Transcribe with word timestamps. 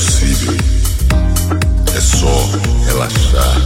Possível. 0.00 0.56
É 1.94 2.00
só 2.00 2.50
relaxar. 2.86 3.56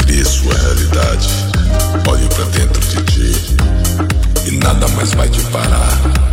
Crie 0.00 0.24
sua 0.24 0.52
realidade. 0.54 1.28
Olhe 2.06 2.28
para 2.28 2.44
dentro 2.46 2.80
de 2.88 3.02
ti 3.04 3.56
e 4.46 4.50
nada 4.58 4.86
mais 4.88 5.14
vai 5.14 5.28
te 5.30 5.40
parar. 5.44 6.27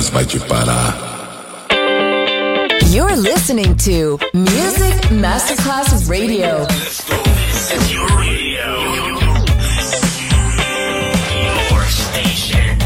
mas 0.00 0.08
vai 0.08 0.24
te 0.24 0.40
parar. 0.40 0.96
You're 2.86 3.16
listening 3.16 3.76
to 3.84 4.18
Music 4.32 5.10
Masterclass 5.10 6.08
Radio. 6.08 6.66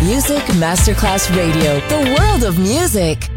Music 0.03 0.45
Masterclass 0.57 1.31
Radio, 1.37 1.81
the 1.89 2.17
world 2.19 2.43
of 2.43 2.59
music. 2.59 3.34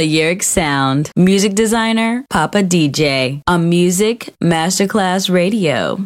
Balearic 0.00 0.42
Sound. 0.42 1.10
Music 1.14 1.54
designer, 1.54 2.24
Papa 2.30 2.62
DJ. 2.62 3.42
On 3.46 3.68
Music 3.68 4.32
Masterclass 4.42 5.28
Radio. 5.28 5.98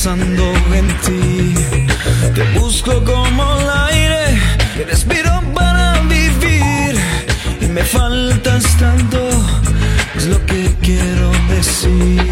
pensando 0.00 0.52
en 0.74 0.86
ti. 1.00 1.54
Te 2.32 2.44
busco 2.56 3.02
como 3.02 3.58
el 3.58 3.68
aire 3.90 4.40
que 4.76 4.84
respiro 4.84 5.42
para 5.52 6.00
vivir. 6.02 6.94
Y 7.60 7.66
me 7.66 7.82
faltas 7.82 8.64
tanto, 8.78 9.28
es 10.16 10.26
lo 10.26 10.38
que 10.46 10.72
quiero 10.82 11.32
decir. 11.48 12.22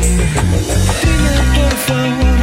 Dime 1.02 1.34
por 1.56 1.72
favor. 1.88 2.36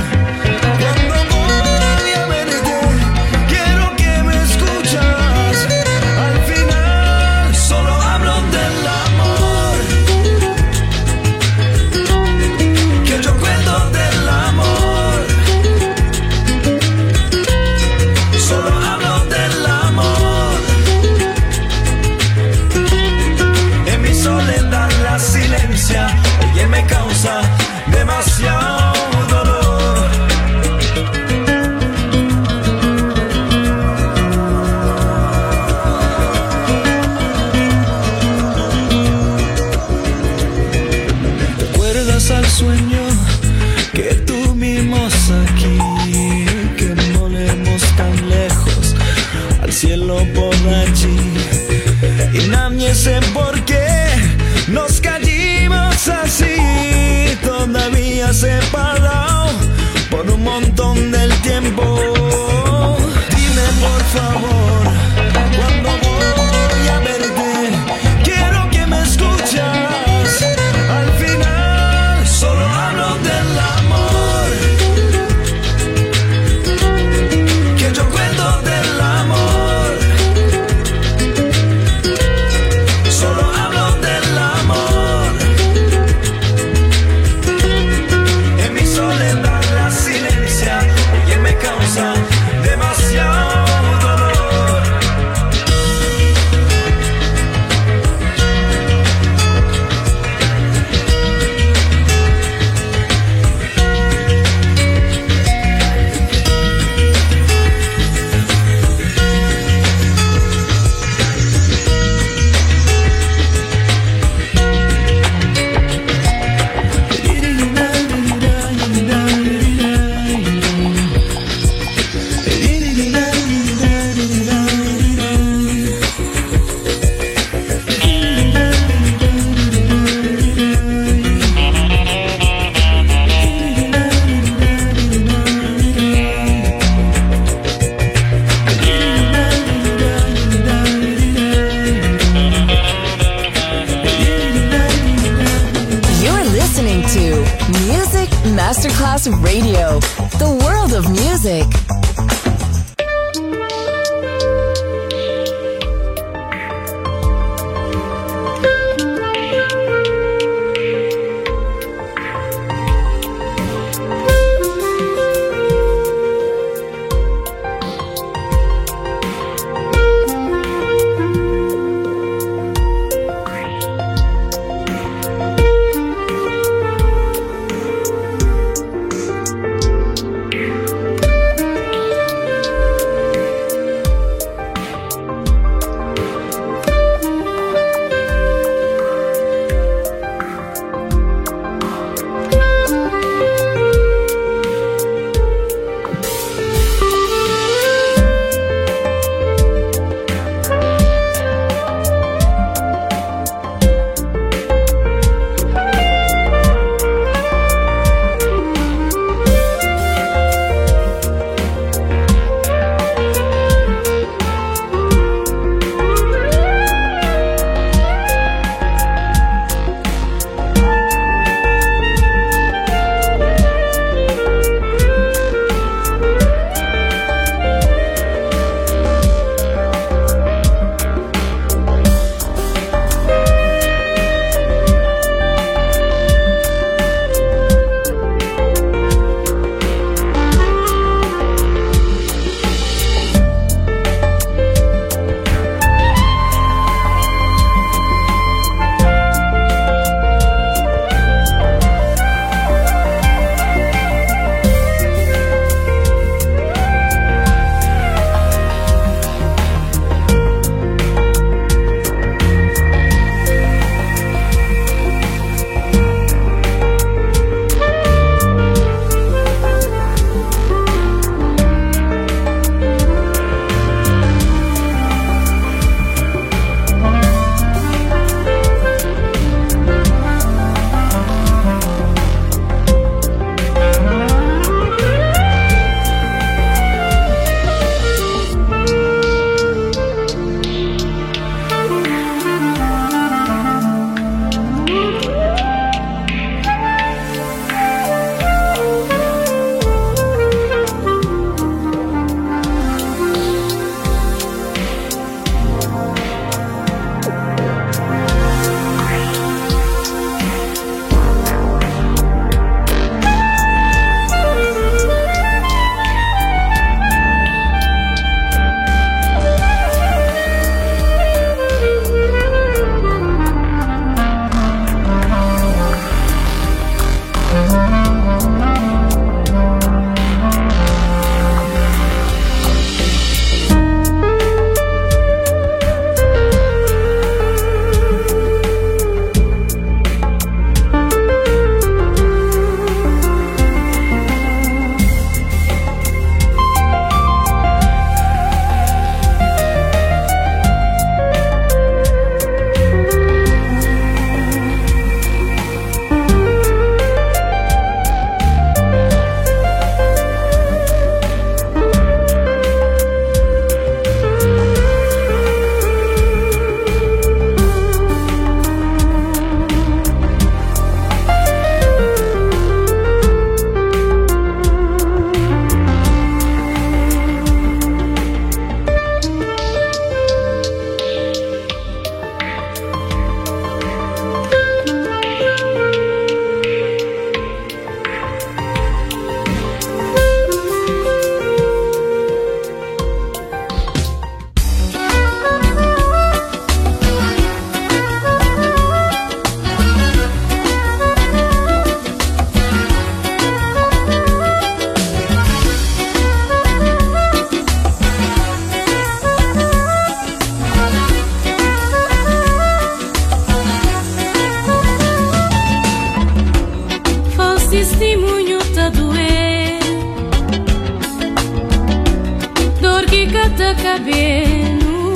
que 423.14 423.28
cada 423.28 423.76
cabelo 423.76 425.14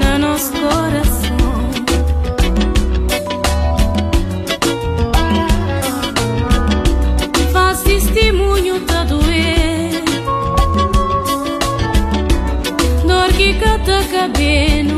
na 0.00 0.18
nosso 0.18 0.50
coração. 0.50 1.38
Faz 7.52 7.82
testemunho 7.82 8.80
da 8.80 9.04
doer, 9.04 10.02
dor 13.06 13.32
que 13.36 13.54
cada 13.54 14.02
cabelo. 14.04 14.97